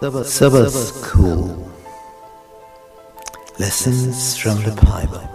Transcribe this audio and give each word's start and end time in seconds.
Sabbath 0.00 0.72
School 0.72 1.70
Lessons 3.58 4.38
from 4.38 4.56
the 4.62 4.72
Bible. 4.80 5.28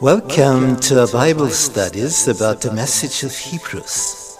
Welcome 0.00 0.74
to 0.80 1.02
our 1.02 1.06
Bible 1.06 1.50
studies 1.50 2.26
about 2.26 2.60
the 2.62 2.72
message 2.72 3.22
of 3.22 3.32
Hebrews. 3.32 4.36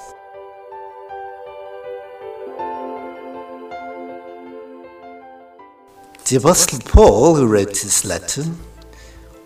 The 6.24 6.36
Apostle 6.38 6.80
Paul, 6.80 7.36
who 7.36 7.46
wrote 7.46 7.68
this 7.68 8.04
letter, 8.04 8.46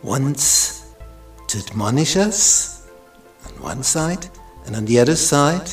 wants 0.03 0.87
to 1.49 1.59
admonish 1.59 2.17
us 2.17 2.80
on 3.61 3.77
one 3.77 3.83
side, 3.83 4.29
and 4.67 4.77
on 4.77 4.85
the 4.85 4.99
other 4.99 5.17
side, 5.17 5.71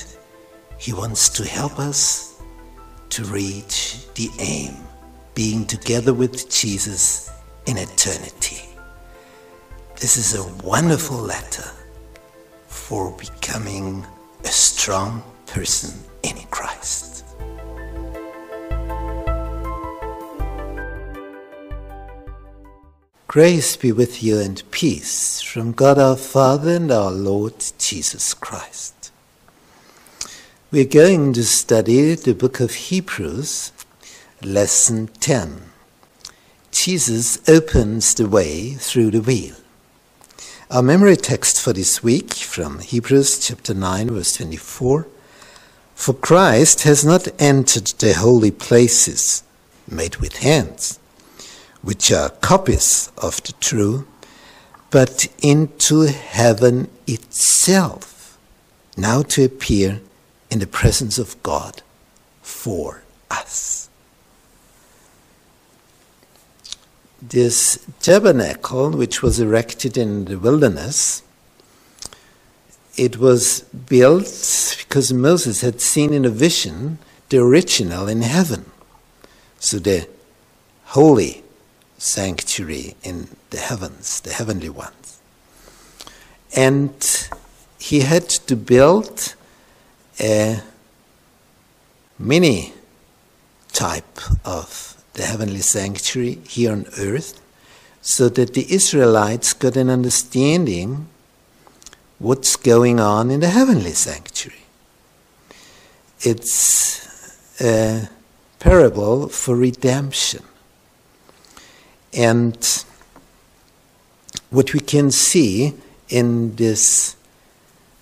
he 0.77 0.93
wants 0.93 1.29
to 1.29 1.45
help 1.45 1.79
us 1.79 2.41
to 3.09 3.23
reach 3.25 4.05
the 4.15 4.29
aim, 4.39 4.75
being 5.33 5.65
together 5.65 6.13
with 6.13 6.49
Jesus 6.49 7.29
in 7.65 7.77
eternity. 7.77 8.63
This 9.99 10.17
is 10.17 10.35
a 10.35 10.65
wonderful 10.65 11.17
letter 11.17 11.69
for 12.67 13.15
becoming 13.17 14.05
a 14.43 14.47
strong 14.47 15.23
person 15.45 15.99
in 16.23 16.37
Christ. 16.51 16.66
Grace 23.37 23.77
be 23.77 23.91
with 23.91 24.23
you 24.23 24.39
and 24.39 24.63
peace 24.71 25.41
from 25.43 25.71
God 25.71 25.99
our 25.99 26.15
Father 26.15 26.77
and 26.77 26.91
our 26.91 27.11
Lord 27.11 27.63
Jesus 27.77 28.33
Christ. 28.33 29.11
We're 30.71 30.85
going 30.85 31.33
to 31.33 31.43
study 31.43 32.15
the 32.15 32.33
book 32.33 32.59
of 32.59 32.73
Hebrews, 32.73 33.73
lesson 34.41 35.09
10. 35.19 35.61
Jesus 36.71 37.47
opens 37.47 38.15
the 38.15 38.27
way 38.27 38.71
through 38.71 39.11
the 39.11 39.21
veil. 39.21 39.57
Our 40.71 40.81
memory 40.81 41.15
text 41.15 41.61
for 41.61 41.73
this 41.73 42.01
week 42.01 42.33
from 42.33 42.79
Hebrews 42.79 43.45
chapter 43.45 43.75
9, 43.75 44.09
verse 44.09 44.35
24. 44.35 45.05
For 45.93 46.13
Christ 46.15 46.85
has 46.85 47.05
not 47.05 47.27
entered 47.37 47.85
the 47.99 48.13
holy 48.13 48.49
places 48.49 49.43
made 49.87 50.15
with 50.15 50.37
hands 50.37 50.97
which 51.81 52.11
are 52.11 52.29
copies 52.29 53.11
of 53.17 53.41
the 53.43 53.53
true, 53.53 54.07
but 54.89 55.27
into 55.41 56.07
heaven 56.07 56.89
itself, 57.05 58.37
now 58.95 59.21
to 59.21 59.43
appear 59.43 60.01
in 60.49 60.59
the 60.59 60.67
presence 60.67 61.17
of 61.17 61.41
God 61.43 61.81
for 62.41 63.03
us. 63.29 63.89
This 67.21 67.85
tabernacle, 67.99 68.91
which 68.91 69.21
was 69.21 69.39
erected 69.39 69.97
in 69.97 70.25
the 70.25 70.37
wilderness, 70.37 71.23
it 72.95 73.17
was 73.17 73.61
built 73.61 74.75
because 74.77 75.11
Moses 75.13 75.61
had 75.61 75.81
seen 75.81 76.13
in 76.13 76.25
a 76.25 76.29
vision 76.29 76.99
the 77.29 77.39
original 77.39 78.07
in 78.07 78.21
heaven. 78.21 78.71
So 79.59 79.79
the 79.79 80.07
holy 80.85 81.43
sanctuary 81.97 82.95
in 83.03 83.27
the 83.49 83.57
heavens, 83.57 84.21
the 84.21 84.31
heavenly 84.31 84.69
ones. 84.69 85.19
And 86.55 87.29
he 87.79 88.01
had 88.01 88.29
to 88.29 88.55
build 88.55 89.35
a 90.19 90.61
mini 92.19 92.73
type 93.73 94.19
of 94.45 94.95
the 95.13 95.23
heavenly 95.23 95.61
sanctuary 95.61 96.39
here 96.47 96.71
on 96.71 96.85
earth 96.97 97.41
so 98.01 98.29
that 98.29 98.53
the 98.53 98.71
Israelites 98.73 99.53
got 99.53 99.75
an 99.75 99.89
understanding 99.89 101.07
what's 102.19 102.55
going 102.55 102.99
on 102.99 103.29
in 103.29 103.39
the 103.41 103.49
heavenly 103.49 103.91
sanctuary. 103.91 104.61
It's 106.21 107.61
a 107.61 108.09
parable 108.59 109.27
for 109.27 109.55
redemption. 109.55 110.43
And 112.17 112.83
what 114.49 114.73
we 114.73 114.79
can 114.79 115.11
see 115.11 115.75
in 116.09 116.55
this 116.55 117.15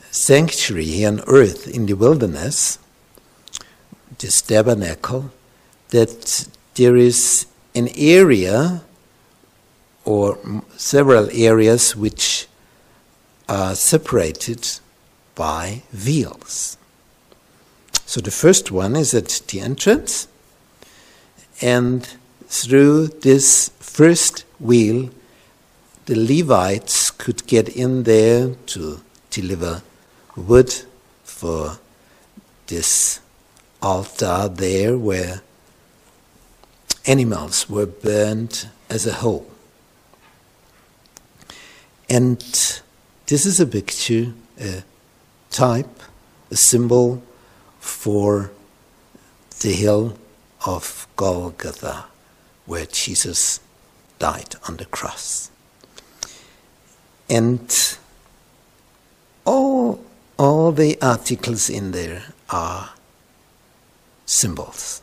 sanctuary 0.09 0.85
here 0.85 1.09
on 1.09 1.21
earth 1.27 1.67
in 1.67 1.85
the 1.85 1.93
wilderness, 1.93 2.79
this 4.19 4.41
tabernacle, 4.41 5.31
that 5.89 6.47
there 6.75 6.95
is 6.95 7.45
an 7.75 7.89
area 7.97 8.83
or 10.05 10.37
several 10.77 11.29
areas 11.33 11.95
which 11.95 12.47
are 13.49 13.75
separated 13.75 14.79
by 15.35 15.81
veils. 15.91 16.77
So 18.05 18.21
the 18.21 18.31
first 18.31 18.71
one 18.71 18.95
is 18.95 19.13
at 19.13 19.41
the 19.47 19.59
entrance, 19.59 20.29
and 21.61 22.07
through 22.47 23.07
this 23.07 23.71
first 23.79 24.45
veil, 24.59 25.09
the 26.05 26.15
Levites 26.15 27.11
could 27.11 27.45
get 27.47 27.69
in 27.69 28.03
there 28.03 28.55
to 28.67 29.01
deliver 29.29 29.81
wood 30.35 30.73
for 31.23 31.79
this 32.67 33.19
altar 33.81 34.49
there 34.49 34.97
where 34.97 35.41
animals 37.05 37.69
were 37.69 37.85
burned 37.85 38.67
as 38.89 39.05
a 39.05 39.13
whole. 39.13 39.49
And 42.09 42.39
this 43.25 43.45
is 43.45 43.59
a 43.59 43.65
picture, 43.65 44.33
a 44.59 44.83
type, 45.49 45.99
a 46.51 46.55
symbol 46.55 47.23
for 47.79 48.51
the 49.61 49.71
hill 49.71 50.17
of 50.65 51.07
Golgotha 51.15 52.05
where 52.65 52.85
Jesus 52.85 53.59
died 54.19 54.55
on 54.67 54.77
the 54.77 54.85
cross. 54.85 55.51
And 57.29 57.97
all, 59.45 60.03
all 60.37 60.71
the 60.71 60.97
articles 61.01 61.69
in 61.69 61.91
there 61.91 62.33
are 62.49 62.91
symbols 64.25 65.01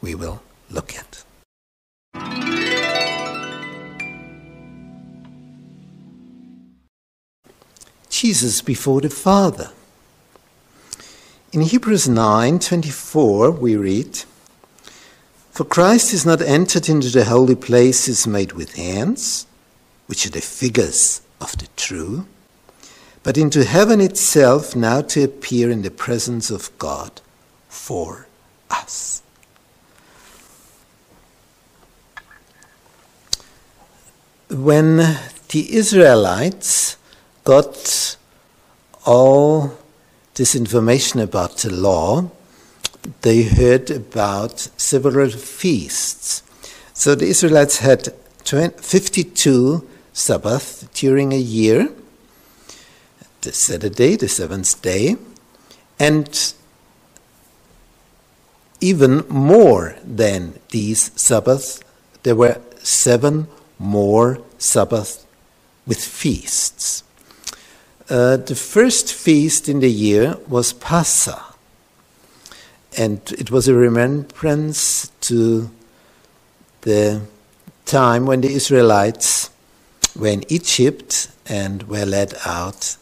we 0.00 0.14
will 0.14 0.42
look 0.70 0.94
at. 0.96 1.24
Jesus 8.08 8.62
before 8.62 9.00
the 9.02 9.10
Father. 9.10 9.70
In 11.52 11.60
Hebrews 11.62 12.06
9:24 12.08 13.58
we 13.58 13.76
read 13.76 14.24
for 15.56 15.64
Christ 15.64 16.12
is 16.12 16.26
not 16.26 16.42
entered 16.42 16.86
into 16.86 17.08
the 17.08 17.24
holy 17.24 17.54
places 17.54 18.26
made 18.26 18.52
with 18.52 18.74
hands, 18.74 19.46
which 20.06 20.26
are 20.26 20.30
the 20.30 20.42
figures 20.42 21.22
of 21.40 21.56
the 21.56 21.66
true, 21.76 22.26
but 23.22 23.38
into 23.38 23.64
heaven 23.64 24.02
itself 24.02 24.76
now 24.76 25.00
to 25.00 25.24
appear 25.24 25.70
in 25.70 25.80
the 25.80 25.90
presence 25.90 26.50
of 26.50 26.70
God 26.78 27.22
for 27.70 28.26
us. 28.68 29.22
When 34.50 34.98
the 35.48 35.74
Israelites 35.74 36.98
got 37.44 38.18
all 39.06 39.78
this 40.34 40.54
information 40.54 41.18
about 41.20 41.56
the 41.56 41.72
law, 41.72 42.30
they 43.22 43.42
heard 43.42 43.90
about 43.90 44.58
several 44.76 45.30
feasts. 45.30 46.42
So 46.94 47.14
the 47.14 47.26
Israelites 47.26 47.78
had 47.78 48.12
52 48.44 49.86
Sabbaths 50.12 50.88
during 50.94 51.32
a 51.32 51.38
year, 51.38 51.90
the 53.42 53.52
Saturday, 53.52 54.16
the 54.16 54.28
seventh 54.28 54.80
day, 54.82 55.16
and 55.98 56.54
even 58.80 59.24
more 59.28 59.96
than 60.04 60.58
these 60.70 61.10
Sabbaths, 61.20 61.80
there 62.22 62.36
were 62.36 62.60
seven 62.78 63.48
more 63.78 64.40
Sabbaths 64.58 65.26
with 65.86 66.02
feasts. 66.02 67.04
Uh, 68.08 68.36
the 68.36 68.54
first 68.54 69.12
feast 69.12 69.68
in 69.68 69.80
the 69.80 69.90
year 69.90 70.36
was 70.48 70.72
Passover 70.72 71.55
and 72.96 73.20
it 73.32 73.50
was 73.50 73.68
a 73.68 73.74
remembrance 73.74 75.08
to 75.20 75.70
the 76.80 77.22
time 77.84 78.26
when 78.26 78.40
the 78.40 78.52
Israelites 78.52 79.50
were 80.18 80.28
in 80.28 80.44
Egypt 80.50 81.28
and 81.46 81.82
were 81.84 82.06
led 82.06 82.34
out 82.44 82.96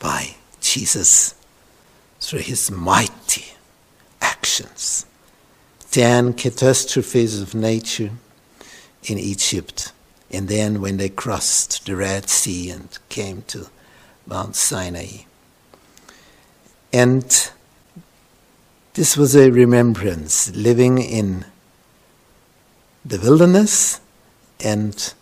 by 0.00 0.34
Jesus 0.60 1.34
through 2.20 2.40
his 2.40 2.70
mighty 2.70 3.44
actions. 4.20 5.04
Ten 5.90 6.32
catastrophes 6.32 7.40
of 7.40 7.54
nature 7.54 8.10
in 9.04 9.18
Egypt, 9.18 9.92
and 10.30 10.48
then 10.48 10.80
when 10.80 10.96
they 10.96 11.10
crossed 11.10 11.84
the 11.84 11.96
Red 11.96 12.30
Sea 12.30 12.70
and 12.70 12.98
came 13.08 13.42
to 13.48 13.68
Mount 14.26 14.56
Sinai. 14.56 15.24
And 16.92 17.50
this 18.94 19.16
was 19.16 19.34
a 19.34 19.50
remembrance, 19.50 20.54
living 20.54 20.98
in 20.98 21.46
the 23.04 23.18
wilderness, 23.18 24.00
and 24.60 25.14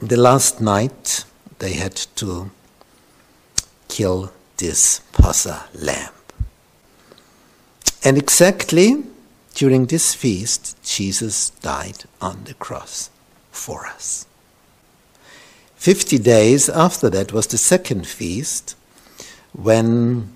the 0.00 0.16
last 0.16 0.60
night 0.60 1.24
they 1.58 1.72
had 1.72 1.94
to 2.16 2.50
kill 3.88 4.32
this 4.58 5.00
Passa 5.12 5.64
lamb. 5.74 6.12
And 8.04 8.16
exactly 8.16 9.04
during 9.54 9.86
this 9.86 10.14
feast, 10.14 10.82
Jesus 10.84 11.50
died 11.50 12.04
on 12.20 12.44
the 12.44 12.54
cross 12.54 13.10
for 13.50 13.86
us. 13.86 14.26
Fifty 15.74 16.18
days 16.18 16.68
after 16.68 17.10
that 17.10 17.32
was 17.32 17.46
the 17.48 17.58
second 17.58 18.06
feast 18.06 18.76
when 19.52 20.30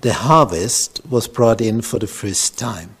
the 0.00 0.12
harvest 0.12 1.00
was 1.08 1.28
brought 1.28 1.60
in 1.60 1.80
for 1.80 1.98
the 1.98 2.06
first 2.06 2.58
time. 2.58 2.96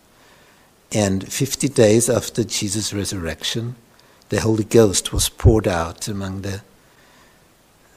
And 0.92 1.30
50 1.32 1.68
days 1.68 2.08
after 2.08 2.44
Jesus' 2.44 2.94
resurrection, 2.94 3.76
the 4.28 4.40
Holy 4.40 4.64
Ghost 4.64 5.12
was 5.12 5.28
poured 5.28 5.66
out 5.68 6.08
among 6.08 6.42
the 6.42 6.62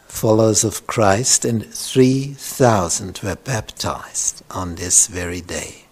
followers 0.08 0.64
of 0.64 0.88
Christ, 0.88 1.46
and 1.46 1.66
3,000 1.66 3.20
were 3.24 3.36
baptized 3.36 4.44
on 4.50 4.76
this 4.76 5.08
very 5.08 5.42
day. 5.42 5.86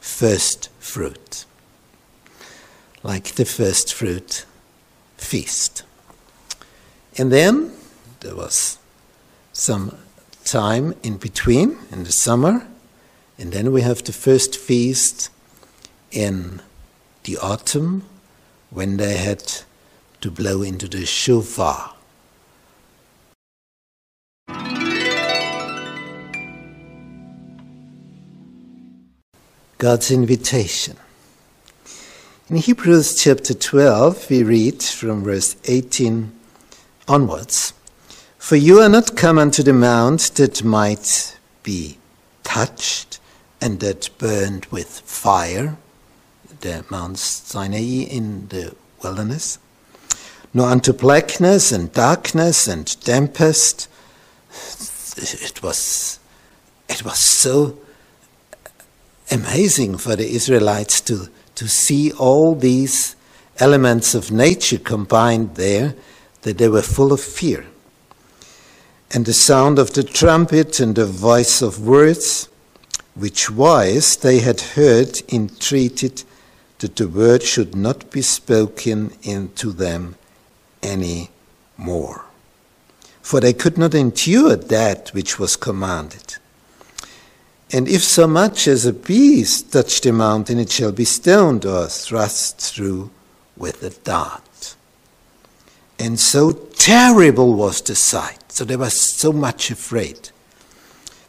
First 0.00 0.70
fruit. 0.78 1.44
Like 3.02 3.34
the 3.34 3.44
first 3.44 3.92
fruit 3.92 4.46
feast. 5.16 5.82
And 7.16 7.30
then 7.30 7.72
there 8.20 8.36
was 8.36 8.78
some 9.52 9.96
time 10.50 10.94
in 11.02 11.18
between 11.18 11.76
in 11.92 12.04
the 12.04 12.12
summer, 12.12 12.66
and 13.38 13.52
then 13.52 13.70
we 13.70 13.82
have 13.82 14.02
the 14.02 14.12
first 14.12 14.56
feast 14.56 15.28
in 16.10 16.62
the 17.24 17.36
autumn 17.36 18.02
when 18.70 18.96
they 18.96 19.18
had 19.18 19.42
to 20.22 20.30
blow 20.30 20.62
into 20.62 20.88
the 20.88 21.04
shofar. 21.04 21.94
God's 29.76 30.10
invitation. 30.10 30.96
In 32.48 32.56
Hebrews 32.56 33.22
chapter 33.22 33.54
12, 33.54 34.30
we 34.30 34.42
read 34.42 34.82
from 34.82 35.22
verse 35.22 35.54
18 35.66 36.32
onwards 37.06 37.74
For 38.48 38.56
you 38.56 38.80
are 38.80 38.88
not 38.88 39.14
come 39.14 39.38
unto 39.38 39.62
the 39.62 39.74
mount 39.74 40.20
that 40.36 40.64
might 40.64 41.36
be 41.62 41.98
touched 42.44 43.20
and 43.60 43.78
that 43.80 44.08
burned 44.16 44.64
with 44.70 44.88
fire, 45.00 45.76
the 46.60 46.82
Mount 46.88 47.18
Sinai 47.18 48.06
in 48.08 48.48
the 48.48 48.74
wilderness, 49.02 49.58
nor 50.54 50.70
unto 50.70 50.94
blackness 50.94 51.72
and 51.72 51.92
darkness 51.92 52.66
and 52.66 52.86
tempest. 53.02 53.86
It 55.18 55.62
was, 55.62 56.18
it 56.88 57.04
was 57.04 57.18
so 57.18 57.78
amazing 59.30 59.98
for 59.98 60.16
the 60.16 60.26
Israelites 60.26 61.02
to, 61.02 61.28
to 61.56 61.68
see 61.68 62.12
all 62.12 62.54
these 62.54 63.14
elements 63.58 64.14
of 64.14 64.32
nature 64.32 64.78
combined 64.78 65.56
there 65.56 65.94
that 66.40 66.56
they 66.56 66.70
were 66.70 66.80
full 66.80 67.12
of 67.12 67.20
fear. 67.20 67.66
And 69.10 69.24
the 69.24 69.32
sound 69.32 69.78
of 69.78 69.92
the 69.92 70.02
trumpet 70.02 70.80
and 70.80 70.94
the 70.94 71.06
voice 71.06 71.62
of 71.62 71.86
words, 71.86 72.48
which 73.14 73.50
wise 73.50 74.16
they 74.16 74.40
had 74.40 74.60
heard 74.60 75.22
entreated 75.32 76.24
that 76.78 76.96
the 76.96 77.08
word 77.08 77.42
should 77.42 77.74
not 77.74 78.10
be 78.10 78.22
spoken 78.22 79.12
into 79.22 79.72
them 79.72 80.16
any 80.82 81.30
more. 81.76 82.24
For 83.22 83.40
they 83.40 83.52
could 83.52 83.76
not 83.78 83.94
endure 83.94 84.56
that 84.56 85.10
which 85.10 85.38
was 85.38 85.56
commanded. 85.56 86.36
And 87.70 87.88
if 87.88 88.02
so 88.02 88.26
much 88.26 88.66
as 88.66 88.86
a 88.86 88.92
beast 88.92 89.72
touch 89.72 90.00
the 90.00 90.12
mountain, 90.12 90.58
it 90.58 90.70
shall 90.70 90.92
be 90.92 91.04
stoned 91.04 91.66
or 91.66 91.86
thrust 91.88 92.60
through 92.60 93.10
with 93.56 93.82
a 93.82 93.90
dart. 93.90 94.76
And 95.98 96.18
so 96.18 96.52
terrible 96.52 97.54
was 97.54 97.82
the 97.82 97.94
sight, 97.94 98.47
so 98.48 98.64
they 98.64 98.76
were 98.76 98.90
so 98.90 99.32
much 99.32 99.70
afraid, 99.70 100.30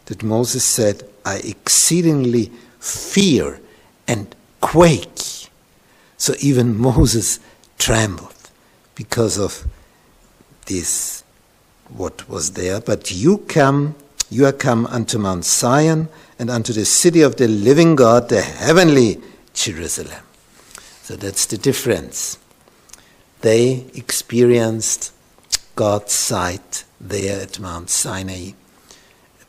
that 0.06 0.24
Moses 0.24 0.64
said, 0.64 1.04
I 1.26 1.38
exceedingly 1.38 2.52
fear 2.80 3.60
and 4.08 4.34
quake. 4.62 5.50
So 6.18 6.34
even 6.40 6.78
Moses 6.78 7.40
trembled 7.78 8.34
because 8.96 9.38
of 9.38 9.68
this, 10.66 11.24
what 11.90 12.28
was 12.28 12.54
there. 12.54 12.82
But 12.82 13.12
you 13.12 13.40
come, 13.40 13.96
you 14.30 14.46
are 14.46 14.52
come 14.52 14.88
unto 14.88 15.18
Mount 15.18 15.46
Zion 15.46 16.10
and 16.40 16.50
unto 16.50 16.74
the 16.74 16.86
city 16.86 17.22
of 17.22 17.36
the 17.36 17.48
living 17.48 17.96
God, 17.96 18.30
the 18.30 18.42
heavenly 18.42 19.22
Jerusalem. 19.54 20.24
So 21.04 21.16
that's 21.16 21.46
the 21.46 21.58
difference. 21.58 22.38
They 23.42 23.86
experienced 23.94 25.14
God's 25.76 26.14
sight 26.14 26.84
there 27.00 27.42
at 27.42 27.60
Mount 27.60 27.90
Sinai, 27.90 28.52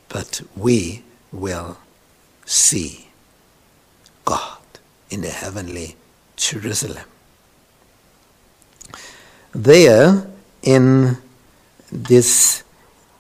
but 0.08 0.42
we 0.56 1.02
will 1.32 1.78
see 2.44 3.08
God 4.24 4.58
in 5.10 5.22
the 5.22 5.28
heavenly 5.28 5.96
Jerusalem. 6.36 7.04
There, 9.52 10.26
in 10.62 11.18
this 11.90 12.62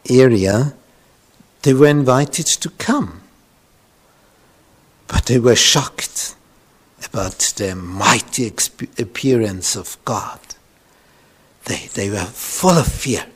area, 0.08 0.74
they 1.62 1.74
were 1.74 1.88
invited 1.88 2.46
to 2.46 2.70
come 2.70 3.20
but 5.10 5.26
they 5.26 5.40
were 5.40 5.56
shocked 5.56 6.36
about 7.04 7.38
the 7.56 7.74
mighty 7.74 8.46
appearance 8.96 9.74
of 9.74 9.98
God. 10.04 10.38
They, 11.64 11.88
they 11.94 12.10
were 12.10 12.26
full 12.26 12.78
of 12.78 12.86
fear. 12.86 13.26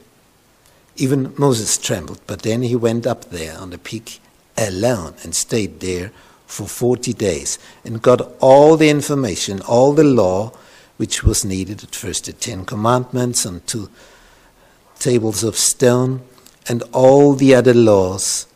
Even 0.97 1.35
Moses 1.37 1.77
trembled, 1.77 2.21
but 2.27 2.43
then 2.43 2.63
he 2.63 2.77
went 2.77 3.07
up 3.07 3.25
there 3.31 3.59
on 3.59 3.71
the 3.71 3.79
peak 3.79 4.21
alone 4.57 5.15
and 5.23 5.35
stayed 5.35 5.81
there 5.81 6.13
for 6.47 6.67
40 6.67 7.13
days 7.15 7.59
and 7.85 8.01
got 8.01 8.21
all 8.41 8.77
the 8.77 8.89
information, 8.89 9.61
all 9.63 9.93
the 9.93 10.05
law 10.05 10.53
which 10.97 11.25
was 11.25 11.45
needed 11.45 11.83
at 11.83 11.95
first 11.95 12.27
the 12.27 12.33
Ten 12.33 12.65
Commandments 12.65 13.45
and 13.45 13.67
two 13.67 13.91
tables 14.99 15.43
of 15.43 15.57
stone 15.57 16.23
and 16.69 16.83
all 16.93 17.35
the 17.35 17.55
other 17.55 17.75
laws 17.75 18.47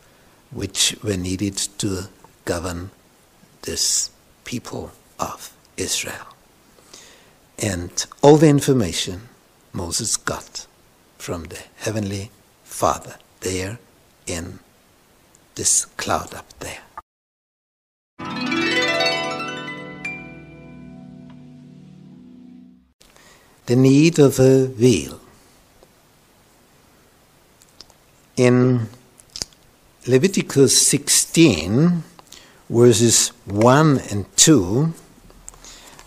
which 0.51 0.95
were 1.03 1.17
needed 1.17 1.57
to 1.57 2.03
govern 2.45 2.91
this 3.63 4.09
people 4.45 4.91
of 5.19 5.53
Israel. 5.77 6.33
And 7.57 8.05
all 8.21 8.37
the 8.37 8.47
information 8.47 9.27
Moses 9.73 10.15
got 10.15 10.65
from 11.19 11.43
the 11.43 11.59
Heavenly 11.77 12.31
Father 12.63 13.15
there 13.41 13.77
in 14.25 14.59
this 15.55 15.85
cloud 15.97 16.33
up 16.33 16.47
there. 16.59 16.79
The 23.65 23.75
need 23.75 24.17
of 24.17 24.39
a 24.39 24.65
veil. 24.65 25.19
In 28.37 28.87
Leviticus 30.07 30.87
16, 30.87 32.03
verses 32.69 33.27
1 33.45 33.99
and 34.09 34.25
2, 34.37 34.93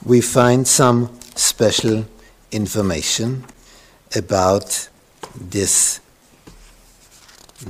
we 0.04 0.21
find 0.21 0.66
some 0.66 1.16
special 1.37 2.07
information 2.50 3.45
about 4.16 4.88
this 5.35 6.01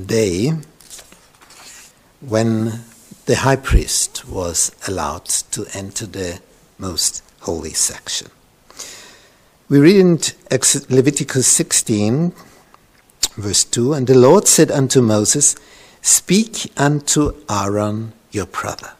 day 0.07 0.53
when 2.21 2.81
the 3.27 3.37
high 3.37 3.57
priest 3.57 4.29
was 4.29 4.73
allowed 4.87 5.27
to 5.27 5.67
enter 5.75 6.07
the 6.07 6.41
most 6.79 7.23
holy 7.41 7.73
section. 7.73 8.29
We 9.69 9.79
read 9.79 9.97
in 9.97 10.19
Leviticus 10.91 11.47
16, 11.47 12.33
Verse 13.37 13.65
2 13.65 13.95
And 13.95 14.07
the 14.07 14.15
Lord 14.15 14.47
said 14.47 14.71
unto 14.71 15.01
Moses, 15.01 15.57
Speak 16.03 16.71
unto 16.77 17.35
Aaron 17.49 18.13
your 18.31 18.47
brother, 18.47 18.93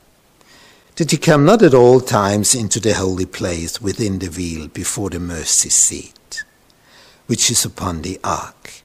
that 0.97 1.11
he 1.11 1.17
come 1.17 1.45
not 1.45 1.63
at 1.63 1.75
all 1.75 2.01
times 2.01 2.55
into 2.55 2.81
the 2.81 2.95
holy 2.95 3.27
place 3.27 3.81
within 3.81 4.19
the 4.19 4.29
veil 4.29 4.69
before 4.69 5.11
the 5.11 5.21
mercy 5.21 5.69
seat, 5.69 6.13
which 7.27 7.51
is 7.51 7.65
upon 7.65 8.03
the 8.03 8.19
ark, 8.23 8.83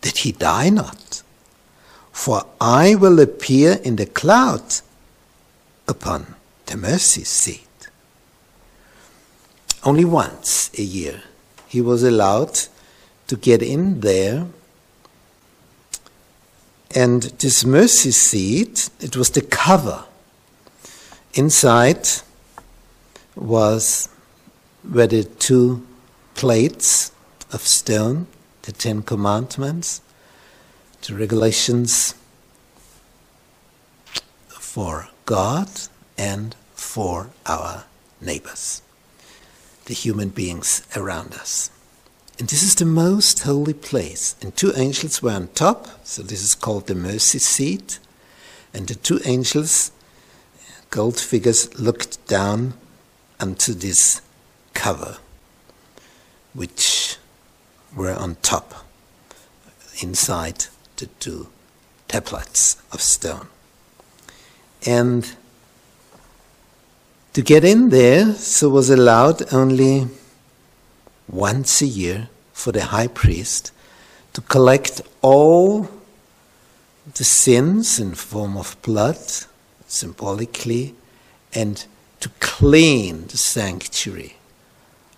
that 0.00 0.18
he 0.18 0.32
die 0.32 0.70
not. 0.70 1.22
For 2.12 2.44
I 2.60 2.94
will 2.94 3.20
appear 3.20 3.78
in 3.84 3.96
the 3.96 4.06
cloud 4.06 4.74
upon 5.86 6.34
the 6.66 6.76
mercy 6.76 7.24
seat. 7.24 7.88
Only 9.84 10.04
once 10.04 10.70
a 10.76 10.82
year 10.82 11.22
he 11.66 11.80
was 11.80 12.02
allowed 12.02 12.58
to 13.28 13.36
get 13.36 13.62
in 13.62 14.00
there. 14.00 14.46
And 16.94 17.22
this 17.22 17.64
mercy 17.64 18.10
seat, 18.10 18.90
it 19.00 19.16
was 19.16 19.30
the 19.30 19.42
cover. 19.42 20.04
Inside 21.34 22.08
was 23.36 24.08
were 24.90 25.06
the 25.06 25.24
two 25.24 25.86
plates 26.34 27.12
of 27.52 27.62
stone, 27.62 28.26
the 28.62 28.72
Ten 28.72 29.02
Commandments, 29.02 30.00
the 31.02 31.14
regulations 31.14 32.14
for 34.48 35.08
God 35.24 35.68
and 36.16 36.54
for 36.74 37.30
our 37.46 37.84
neighbors, 38.20 38.82
the 39.86 39.94
human 39.94 40.28
beings 40.28 40.86
around 40.96 41.34
us. 41.34 41.70
And 42.38 42.48
this 42.48 42.62
is 42.62 42.76
the 42.76 42.84
most 42.84 43.40
holy 43.40 43.74
place. 43.74 44.36
And 44.40 44.54
two 44.54 44.72
angels 44.76 45.22
were 45.22 45.32
on 45.32 45.48
top, 45.48 45.88
so 46.04 46.22
this 46.22 46.42
is 46.42 46.54
called 46.54 46.86
the 46.86 46.94
mercy 46.94 47.38
seat. 47.38 47.98
And 48.72 48.86
the 48.86 48.94
two 48.94 49.20
angels, 49.24 49.90
gold 50.90 51.18
figures, 51.18 51.78
looked 51.80 52.24
down 52.28 52.74
onto 53.40 53.72
this 53.72 54.20
cover, 54.72 55.16
which 56.54 57.07
were 57.94 58.14
on 58.14 58.36
top, 58.42 58.86
inside 60.02 60.66
the 60.96 61.06
two 61.06 61.48
tablets 62.06 62.76
of 62.92 63.00
stone. 63.00 63.48
And 64.86 65.34
to 67.32 67.42
get 67.42 67.64
in 67.64 67.90
there, 67.90 68.32
so 68.34 68.68
was 68.68 68.90
allowed 68.90 69.52
only 69.52 70.08
once 71.28 71.82
a 71.82 71.86
year 71.86 72.28
for 72.52 72.72
the 72.72 72.86
high 72.86 73.06
priest 73.06 73.70
to 74.32 74.40
collect 74.40 75.00
all 75.22 75.88
the 77.14 77.24
sins 77.24 77.98
in 77.98 78.14
form 78.14 78.56
of 78.56 78.76
blood, 78.82 79.18
symbolically, 79.86 80.94
and 81.54 81.86
to 82.20 82.28
clean 82.40 83.26
the 83.28 83.38
sanctuary 83.38 84.36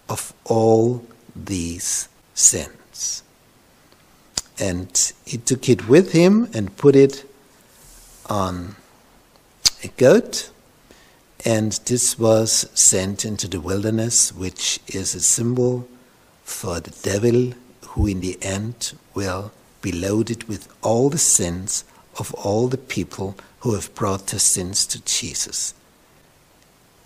of 0.09 0.33
all 0.45 1.05
these 1.35 2.10
sins. 2.41 3.23
And 4.59 5.13
he 5.25 5.39
took 5.39 5.69
it 5.69 5.89
with 5.89 6.13
him 6.13 6.49
and 6.53 6.77
put 6.77 6.97
it 6.97 7.25
on 8.29 8.77
a 9.83 9.89
goat, 9.89 10.51
and 11.45 11.73
this 11.87 12.19
was 12.19 12.69
sent 12.75 13.25
into 13.25 13.49
the 13.49 13.61
wilderness, 13.61 14.33
which 14.35 14.79
is 14.87 15.15
a 15.15 15.21
symbol 15.21 15.89
for 16.45 16.81
the 16.81 16.91
devil, 17.03 17.55
who 17.89 18.07
in 18.07 18.21
the 18.21 18.39
end 18.43 18.93
will 19.15 19.53
be 19.81 19.91
loaded 19.91 20.45
with 20.45 20.69
all 20.83 21.09
the 21.09 21.19
sins 21.19 21.85
of 22.19 22.35
all 22.35 22.69
the 22.69 22.77
people 22.77 23.37
who 23.61 23.75
have 23.75 23.95
brought 23.95 24.27
their 24.29 24.41
sins 24.41 24.87
to 24.87 25.03
Jesus. 25.05 25.75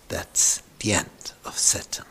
That's 0.09 0.61
the 0.79 0.93
end 0.93 1.31
of 1.45 1.57
Satan. 1.57 2.05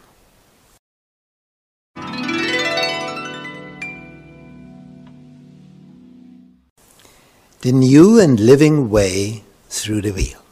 The 7.65 7.73
new 7.73 8.21
and 8.21 8.39
living 8.39 8.91
way 8.91 9.43
through 9.71 10.03
the 10.03 10.13
veil. 10.13 10.43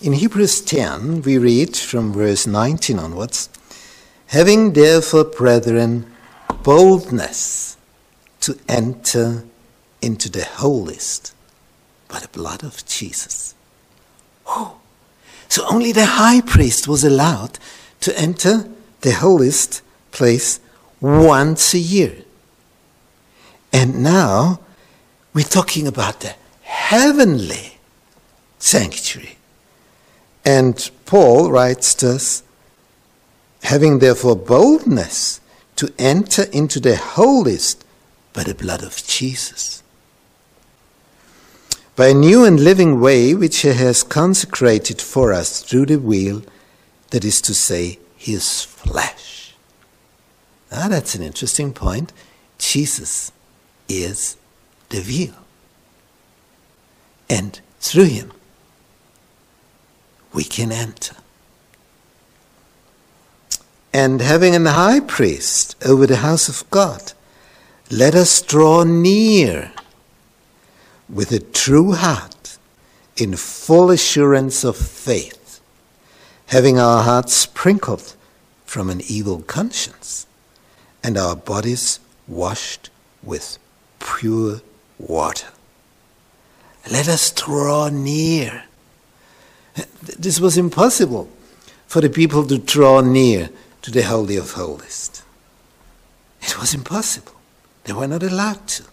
In 0.00 0.12
Hebrews 0.12 0.60
10, 0.60 1.22
we 1.22 1.38
read 1.38 1.76
from 1.76 2.12
verse 2.12 2.46
19 2.46 3.00
onwards 3.00 3.48
Having 4.28 4.74
therefore, 4.74 5.24
brethren, 5.24 6.06
boldness 6.62 7.76
to 8.42 8.56
enter 8.68 9.42
into 10.00 10.30
the 10.30 10.44
holiest 10.44 11.34
by 12.06 12.20
the 12.20 12.28
blood 12.28 12.62
of 12.62 12.86
Jesus. 12.86 13.56
Oh, 14.46 14.76
so 15.48 15.66
only 15.68 15.90
the 15.90 16.06
high 16.06 16.42
priest 16.42 16.86
was 16.86 17.02
allowed 17.02 17.58
to 18.02 18.16
enter 18.16 18.68
the 19.00 19.14
holiest 19.14 19.82
place 20.12 20.60
once 21.00 21.74
a 21.74 21.80
year. 21.80 22.18
And 23.72 24.00
now 24.00 24.60
we're 25.34 25.42
talking 25.42 25.86
about 25.86 26.20
the 26.20 26.34
heavenly 26.62 27.78
sanctuary. 28.58 29.36
And 30.44 30.90
Paul 31.04 31.50
writes 31.50 31.94
to 31.96 32.10
us 32.10 32.42
having 33.64 33.98
therefore 33.98 34.36
boldness 34.36 35.40
to 35.76 35.92
enter 35.98 36.44
into 36.52 36.78
the 36.78 36.96
holiest 36.96 37.84
by 38.32 38.44
the 38.44 38.54
blood 38.54 38.82
of 38.82 39.02
Jesus. 39.06 39.82
By 41.96 42.08
a 42.08 42.14
new 42.14 42.44
and 42.44 42.62
living 42.62 43.00
way 43.00 43.34
which 43.34 43.58
he 43.58 43.68
has 43.68 44.02
consecrated 44.02 45.00
for 45.00 45.32
us 45.32 45.62
through 45.62 45.86
the 45.86 45.98
veil, 45.98 46.42
that 47.10 47.24
is 47.24 47.40
to 47.42 47.54
say, 47.54 47.98
his 48.16 48.62
flesh. 48.62 49.54
Ah, 50.72 50.88
that's 50.88 51.14
an 51.14 51.22
interesting 51.22 51.72
point. 51.72 52.12
Jesus 52.58 53.30
is 53.88 54.36
the 54.94 55.00
veil. 55.00 55.34
And 57.28 57.60
through 57.80 58.04
him, 58.04 58.32
we 60.32 60.44
can 60.44 60.72
enter 60.72 61.16
and 63.94 64.20
having 64.20 64.56
an 64.56 64.66
high 64.66 64.98
priest 64.98 65.76
over 65.86 66.04
the 66.04 66.16
house 66.16 66.48
of 66.48 66.68
God, 66.68 67.12
let 67.92 68.16
us 68.16 68.42
draw 68.42 68.82
near 68.82 69.70
with 71.08 71.30
a 71.30 71.38
true 71.38 71.92
heart 71.92 72.58
in 73.16 73.36
full 73.36 73.92
assurance 73.92 74.64
of 74.64 74.76
faith, 74.76 75.60
having 76.46 76.76
our 76.76 77.04
hearts 77.04 77.34
sprinkled 77.34 78.16
from 78.66 78.90
an 78.90 79.00
evil 79.06 79.42
conscience 79.42 80.26
and 81.04 81.16
our 81.16 81.36
bodies 81.36 82.00
washed 82.26 82.90
with 83.22 83.58
pure 84.00 84.60
water. 84.98 85.48
Let 86.90 87.08
us 87.08 87.30
draw 87.30 87.88
near. 87.88 88.64
This 90.02 90.38
was 90.38 90.56
impossible 90.56 91.28
for 91.86 92.00
the 92.00 92.10
people 92.10 92.46
to 92.46 92.58
draw 92.58 93.00
near 93.00 93.50
to 93.82 93.90
the 93.90 94.02
Holy 94.02 94.36
of 94.36 94.52
Holies. 94.52 95.22
It 96.42 96.58
was 96.58 96.74
impossible. 96.74 97.32
They 97.84 97.92
were 97.92 98.06
not 98.06 98.22
allowed 98.22 98.66
to. 98.68 98.84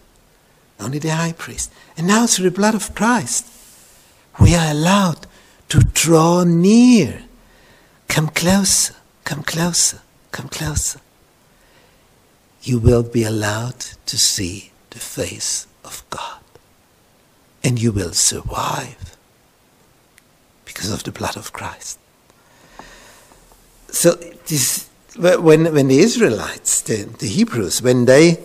Only 0.80 0.98
the 0.98 1.10
high 1.10 1.32
priest. 1.32 1.72
And 1.96 2.06
now, 2.06 2.26
through 2.26 2.50
the 2.50 2.56
blood 2.56 2.74
of 2.74 2.94
Christ, 2.94 3.46
we 4.40 4.54
are 4.54 4.70
allowed 4.70 5.26
to 5.68 5.80
draw 5.80 6.44
near. 6.44 7.22
Come 8.08 8.28
closer, 8.28 8.94
come 9.24 9.42
closer, 9.42 10.00
come 10.32 10.48
closer. 10.48 11.00
You 12.62 12.78
will 12.78 13.02
be 13.02 13.24
allowed 13.24 13.80
to 14.06 14.18
see 14.18 14.72
the 14.90 14.98
face. 14.98 15.66
And 17.64 17.80
you 17.80 17.92
will 17.92 18.12
survive 18.12 19.16
because 20.64 20.90
of 20.90 21.04
the 21.04 21.12
blood 21.12 21.36
of 21.36 21.52
Christ. 21.52 21.98
So 23.88 24.12
this, 24.46 24.88
when, 25.16 25.72
when 25.72 25.88
the 25.88 25.98
Israelites, 25.98 26.80
the, 26.80 27.04
the 27.04 27.28
Hebrews, 27.28 27.82
when 27.82 28.06
they, 28.06 28.42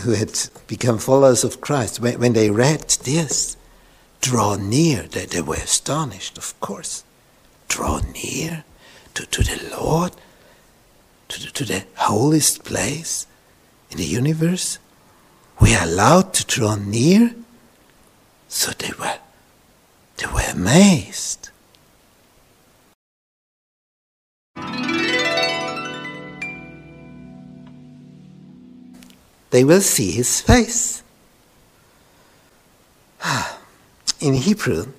who 0.00 0.12
had 0.12 0.36
become 0.66 0.98
followers 0.98 1.44
of 1.44 1.60
Christ, 1.60 2.00
when, 2.00 2.18
when 2.18 2.32
they 2.32 2.50
read 2.50 2.88
this, 3.04 3.56
draw 4.20 4.56
near, 4.56 5.02
they, 5.04 5.26
they 5.26 5.40
were 5.40 5.54
astonished, 5.54 6.36
of 6.36 6.58
course. 6.60 7.04
Draw 7.68 8.00
near 8.12 8.64
to, 9.14 9.26
to 9.26 9.42
the 9.42 9.76
Lord, 9.76 10.12
to 11.28 11.40
the, 11.40 11.50
to 11.52 11.64
the 11.64 11.84
holiest 11.94 12.64
place 12.64 13.26
in 13.90 13.98
the 13.98 14.04
universe. 14.04 14.78
We 15.60 15.74
are 15.74 15.84
allowed 15.84 16.34
to 16.34 16.44
draw 16.44 16.74
near. 16.74 17.34
So 18.48 18.72
they 18.72 18.92
were, 18.98 19.18
they 20.16 20.26
were 20.26 20.50
amazed. 20.50 21.50
they 29.50 29.64
will 29.64 29.80
see 29.80 30.10
his 30.12 30.40
face. 30.40 31.02
In 34.20 34.34
Hebrew 34.34 34.92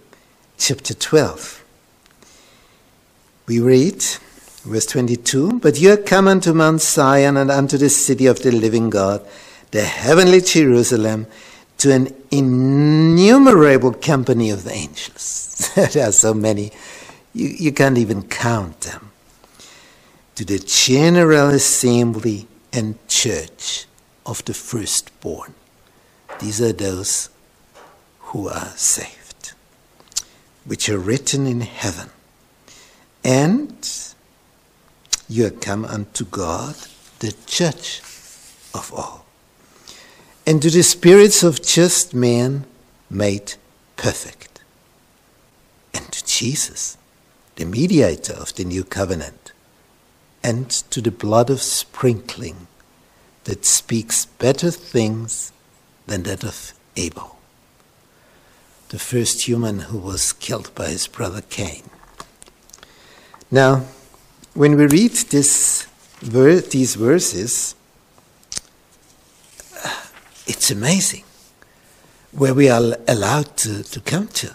chapter 0.58 0.94
12, 0.94 1.63
we 3.48 3.60
read, 3.60 4.03
verse 4.65 4.86
22 4.86 5.60
But 5.60 5.79
you 5.79 5.94
are 5.94 5.98
come 5.98 6.27
unto 6.27 6.53
Mount 6.53 6.82
Zion 6.82 7.38
and 7.38 7.51
unto 7.51 7.77
the 7.77 7.89
city 7.89 8.25
of 8.25 8.41
the 8.41 8.51
living 8.51 8.89
God, 8.89 9.25
the 9.72 9.84
heavenly 9.84 10.41
Jerusalem, 10.41 11.27
to 11.80 11.92
an 11.94 12.14
innumerable 12.30 13.94
company 13.94 14.50
of 14.50 14.68
angels. 14.68 15.72
there 15.76 16.08
are 16.08 16.12
so 16.12 16.34
many, 16.34 16.72
you, 17.34 17.48
you 17.48 17.72
can't 17.72 17.98
even 17.98 18.24
count 18.24 18.82
them. 18.82 19.12
To 20.36 20.46
the 20.46 20.60
general 20.60 21.50
assembly 21.50 22.48
and 22.72 22.96
church 23.08 23.86
of 24.26 24.46
the 24.46 24.54
firstborn. 24.54 25.54
These 26.40 26.62
are 26.62 26.72
those 26.72 27.30
who 28.20 28.48
are 28.48 28.74
saved, 28.76 29.54
which 30.66 30.88
are 30.88 31.00
written 31.00 31.48
in 31.48 31.62
heaven. 31.62 32.10
And 33.24 33.90
you 35.28 35.48
are 35.48 35.52
come 35.52 35.84
unto 35.84 36.26
God, 36.26 36.76
the 37.20 37.34
judge 37.46 38.02
of 38.74 38.92
all, 38.94 39.26
and 40.50 40.63
to 40.63 40.72
the 40.72 40.82
spirits 40.82 41.44
of 41.44 41.62
just 41.62 42.15
men 42.15 42.65
made 43.08 43.53
perfect, 43.98 44.62
and 45.94 46.12
to 46.12 46.25
Jesus, 46.25 46.98
the 47.58 47.65
mediator 47.65 48.34
of 48.34 48.56
the 48.56 48.63
new 48.63 48.84
covenant, 48.84 49.51
and 50.44 50.68
to 50.89 51.01
the 51.01 51.12
blood 51.12 51.51
of 51.51 51.62
sprinkling 51.62 52.65
that 53.44 53.63
speaks 53.63 54.25
better 54.25 54.72
things 54.72 55.51
than 56.08 56.24
that 56.24 56.44
of 56.44 56.74
Abel, 56.98 57.38
the 58.89 58.98
first 58.98 59.48
human 59.48 59.82
who 59.82 60.00
was 60.00 60.34
killed 60.34 60.74
by 60.74 60.88
his 60.88 61.06
brother 61.06 61.41
Cain. 61.41 61.84
Now, 63.51 63.86
when 64.56 64.77
we 64.77 64.88
read 64.88 65.12
this, 65.12 65.86
these 66.24 66.96
verses, 66.96 67.75
it's 70.50 70.72
amazing 70.72 71.24
where 72.32 72.53
we 72.53 72.70
are 72.70 72.98
allowed 73.08 73.56
to, 73.58 73.84
to 73.84 74.00
come 74.01 74.27
to. 74.27 74.53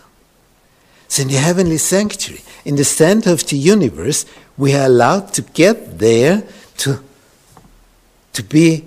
So, 1.08 1.22
in 1.22 1.28
the 1.28 1.34
heavenly 1.34 1.78
sanctuary, 1.78 2.42
in 2.64 2.76
the 2.76 2.84
center 2.84 3.30
of 3.30 3.46
the 3.46 3.56
universe, 3.56 4.26
we 4.56 4.74
are 4.74 4.86
allowed 4.86 5.32
to 5.34 5.42
get 5.42 5.98
there 5.98 6.42
to, 6.78 7.02
to 8.32 8.42
be 8.42 8.84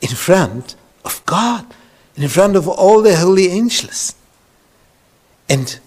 in 0.00 0.08
front 0.08 0.76
of 1.04 1.24
God, 1.26 1.66
in 2.16 2.28
front 2.28 2.56
of 2.56 2.68
all 2.68 3.02
the 3.02 3.16
holy 3.16 3.48
angels. 3.48 4.14
And 5.48 5.78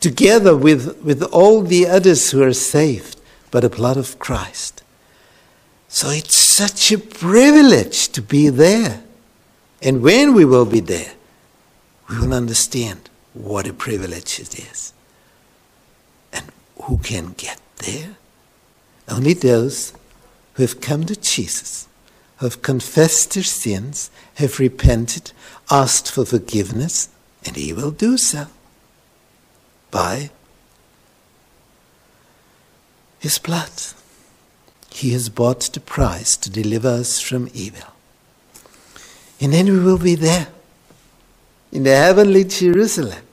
together 0.00 0.54
with, 0.56 1.00
with 1.02 1.22
all 1.22 1.62
the 1.62 1.86
others 1.86 2.30
who 2.30 2.42
are 2.42 2.52
saved 2.52 3.18
by 3.50 3.60
the 3.60 3.70
blood 3.70 3.96
of 3.96 4.18
Christ. 4.18 4.82
So 5.88 6.10
it's 6.10 6.34
such 6.34 6.92
a 6.92 6.98
privilege 6.98 8.08
to 8.08 8.22
be 8.22 8.48
there. 8.48 9.02
And 9.82 10.00
when 10.00 10.32
we 10.34 10.44
will 10.44 10.64
be 10.64 10.80
there, 10.80 11.12
we 12.08 12.18
will 12.18 12.32
understand 12.32 13.10
what 13.34 13.66
a 13.66 13.72
privilege 13.72 14.38
it 14.38 14.58
is. 14.58 14.92
And 16.32 16.46
who 16.82 16.98
can 16.98 17.32
get 17.32 17.60
there? 17.78 18.16
Only 19.08 19.34
those 19.34 19.92
who 20.54 20.62
have 20.62 20.80
come 20.80 21.04
to 21.06 21.16
Jesus, 21.16 21.88
who 22.36 22.46
have 22.46 22.62
confessed 22.62 23.34
their 23.34 23.42
sins, 23.42 24.10
have 24.34 24.60
repented, 24.60 25.32
asked 25.70 26.10
for 26.10 26.24
forgiveness, 26.24 27.08
and 27.44 27.56
He 27.56 27.72
will 27.72 27.90
do 27.90 28.16
so 28.16 28.46
by 29.90 30.30
His 33.18 33.38
blood. 33.38 33.72
He 34.90 35.10
has 35.10 35.28
bought 35.28 35.60
the 35.72 35.80
price 35.80 36.36
to 36.36 36.50
deliver 36.50 36.88
us 36.88 37.20
from 37.20 37.48
evil. 37.52 37.91
And 39.42 39.52
then 39.52 39.66
we 39.66 39.80
will 39.80 39.98
be 39.98 40.14
there 40.14 40.46
in 41.72 41.82
the 41.82 41.96
heavenly 41.96 42.44
Jerusalem. 42.44 43.24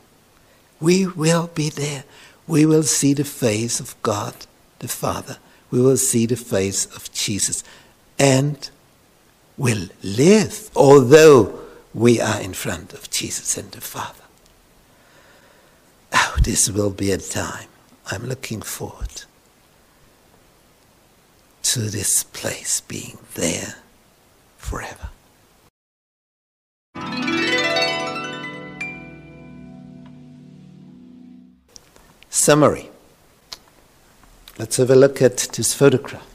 We 0.81 1.05
will 1.05 1.51
be 1.53 1.69
there. 1.69 2.03
We 2.47 2.65
will 2.65 2.81
see 2.81 3.13
the 3.13 3.23
face 3.23 3.79
of 3.79 3.95
God 4.01 4.33
the 4.79 4.87
Father. 4.87 5.37
We 5.69 5.79
will 5.79 5.97
see 5.97 6.25
the 6.25 6.35
face 6.35 6.87
of 6.87 7.11
Jesus 7.13 7.63
and 8.17 8.69
will 9.55 9.89
live, 10.01 10.71
although 10.75 11.59
we 11.93 12.19
are 12.19 12.41
in 12.41 12.53
front 12.53 12.93
of 12.93 13.11
Jesus 13.11 13.55
and 13.55 13.71
the 13.71 13.81
Father. 13.81 14.23
Oh, 16.11 16.37
this 16.41 16.71
will 16.71 16.89
be 16.89 17.11
a 17.11 17.19
time. 17.19 17.67
I'm 18.07 18.25
looking 18.25 18.63
forward 18.63 19.25
to 21.61 21.81
this 21.81 22.23
place 22.23 22.81
being 22.81 23.19
there 23.35 23.75
forever. 24.57 25.09
Summary. 32.29 32.89
Let's 34.57 34.77
have 34.77 34.89
a 34.89 34.95
look 34.95 35.21
at 35.21 35.37
this 35.53 35.73
photograph. 35.73 36.25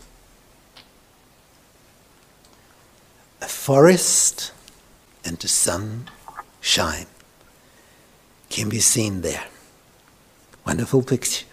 A 3.43 3.49
forest 3.49 4.53
and 5.25 5.37
the 5.39 5.49
sun 5.49 6.09
shine 6.61 7.07
can 8.49 8.69
be 8.69 8.81
seen 8.81 9.23
there. 9.23 9.45
Wonderful 10.67 11.03
picture. 11.03 11.47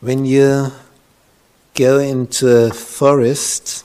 When 0.00 0.24
you 0.24 0.72
go 1.74 1.98
into 1.98 2.48
a 2.48 2.70
forest 2.70 3.84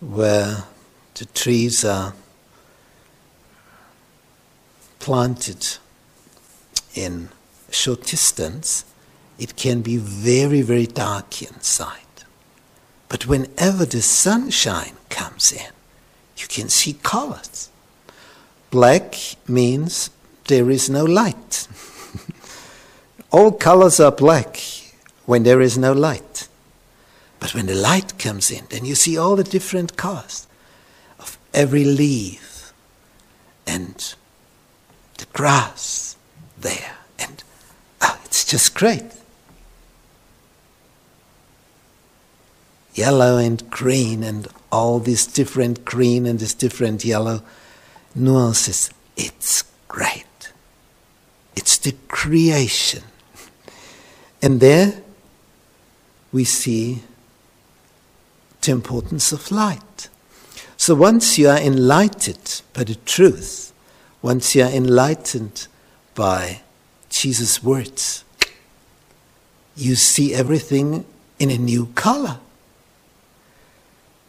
where 0.00 0.64
the 1.14 1.24
trees 1.24 1.82
are 1.82 2.12
planted 4.98 5.78
in 6.94 7.30
short 7.70 8.02
distance, 8.02 8.84
it 9.38 9.56
can 9.56 9.80
be 9.80 9.96
very, 9.96 10.60
very 10.60 10.86
dark 10.86 11.40
inside. 11.40 12.02
But 13.08 13.26
whenever 13.26 13.86
the 13.86 14.02
sunshine 14.02 14.96
comes 15.08 15.52
in, 15.52 15.72
you 16.36 16.46
can 16.48 16.68
see 16.68 16.94
colors. 17.02 17.70
Black 18.70 19.14
means 19.48 20.10
there 20.48 20.70
is 20.70 20.90
no 20.90 21.04
light. 21.04 21.66
All 23.30 23.52
colors 23.52 24.00
are 24.00 24.12
black 24.12 24.58
when 25.26 25.42
there 25.42 25.60
is 25.60 25.76
no 25.76 25.92
light. 25.92 26.48
But 27.38 27.54
when 27.54 27.66
the 27.66 27.74
light 27.74 28.18
comes 28.18 28.50
in, 28.50 28.64
then 28.70 28.84
you 28.84 28.94
see 28.94 29.18
all 29.18 29.36
the 29.36 29.44
different 29.44 29.96
colors 29.96 30.46
of 31.18 31.38
every 31.52 31.84
leaf 31.84 32.72
and 33.66 34.14
the 35.18 35.26
grass 35.32 36.16
there. 36.58 36.96
And 37.18 37.42
oh, 38.00 38.18
it's 38.24 38.44
just 38.44 38.74
great. 38.74 39.04
Yellow 42.94 43.36
and 43.36 43.68
green, 43.68 44.22
and 44.22 44.48
all 44.72 45.00
these 45.00 45.26
different 45.26 45.84
green 45.84 46.24
and 46.24 46.38
this 46.38 46.54
different 46.54 47.04
yellow 47.04 47.42
nuances. 48.14 48.90
It's 49.18 49.64
great. 49.88 50.52
It's 51.54 51.76
the 51.76 51.94
creation. 52.08 53.02
And 54.42 54.60
there 54.60 55.02
we 56.32 56.44
see 56.44 57.02
the 58.62 58.72
importance 58.72 59.32
of 59.32 59.50
light. 59.50 60.08
So 60.76 60.94
once 60.94 61.38
you 61.38 61.48
are 61.48 61.58
enlightened 61.58 62.62
by 62.72 62.84
the 62.84 62.96
truth, 62.96 63.72
once 64.22 64.54
you 64.54 64.62
are 64.62 64.70
enlightened 64.70 65.68
by 66.14 66.60
Jesus' 67.08 67.62
words, 67.62 68.24
you 69.76 69.94
see 69.94 70.34
everything 70.34 71.04
in 71.38 71.50
a 71.50 71.58
new 71.58 71.86
color. 71.94 72.38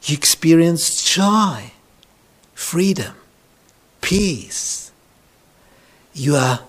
You 0.04 0.16
experience 0.16 1.04
joy, 1.04 1.72
freedom, 2.54 3.16
peace. 4.02 4.92
You 6.14 6.36
are 6.36 6.62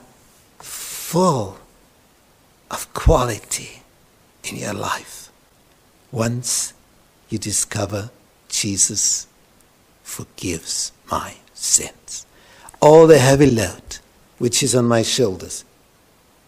full 0.58 1.58
of 2.70 2.92
quality 2.94 3.82
in 4.50 4.58
your 4.58 4.74
life 4.74 5.30
once 6.10 6.72
you 7.28 7.38
discover 7.38 8.10
Jesus 8.48 9.26
forgives 10.02 10.92
my 11.10 11.34
sins. 11.54 12.26
All 12.80 13.06
the 13.06 13.18
heavy 13.18 13.50
load 13.50 13.98
which 14.38 14.62
is 14.62 14.74
on 14.74 14.86
my 14.86 15.02
shoulders, 15.02 15.64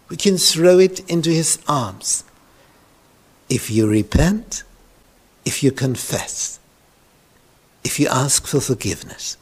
we 0.09 0.17
can 0.17 0.37
throw 0.37 0.79
it 0.79 0.99
into 1.09 1.29
his 1.29 1.59
arms. 1.67 2.23
if 3.51 3.69
you 3.69 3.85
repent, 3.85 4.63
if 5.43 5.61
you 5.61 5.71
confess, 5.71 6.57
if 7.83 7.99
you 7.99 8.07
ask 8.07 8.47
for 8.47 8.61
forgiveness, 8.61 9.35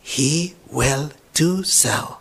He 0.00 0.54
will 0.70 1.10
do 1.34 1.64
so. 1.64 2.18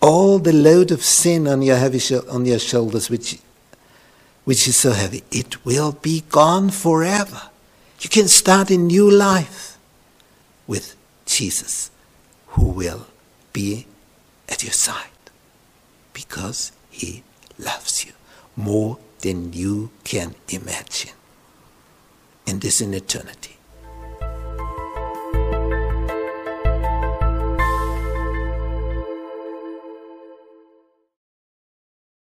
All 0.00 0.38
the 0.38 0.52
load 0.52 0.92
of 0.92 1.02
sin 1.02 1.48
on 1.48 1.62
your 1.62 1.76
heavy 1.76 2.00
on 2.28 2.44
your 2.44 2.60
shoulders, 2.60 3.10
which 3.10 3.40
which 4.46 4.68
is 4.68 4.76
so 4.76 4.92
heavy, 4.92 5.24
it 5.32 5.64
will 5.64 5.90
be 5.90 6.22
gone 6.28 6.70
forever. 6.70 7.50
You 8.00 8.08
can 8.08 8.28
start 8.28 8.70
a 8.70 8.76
new 8.76 9.10
life 9.10 9.76
with 10.68 10.94
Jesus, 11.26 11.90
who 12.50 12.66
will 12.66 13.08
be 13.52 13.86
at 14.48 14.62
your 14.62 14.72
side 14.72 15.10
because 16.12 16.70
he 16.90 17.24
loves 17.58 18.04
you 18.06 18.12
more 18.54 18.98
than 19.22 19.52
you 19.52 19.90
can 20.04 20.36
imagine. 20.48 21.10
And 22.46 22.60
this 22.60 22.80
in 22.80 22.94
eternity. 22.94 23.55